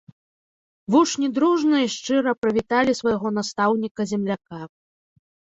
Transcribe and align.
Вучні 0.93 1.27
дружна 1.35 1.77
і 1.85 1.91
шчыра 1.97 2.33
прывіталі 2.45 2.97
свайго 3.01 3.27
настаўніка-земляка. 3.39 4.67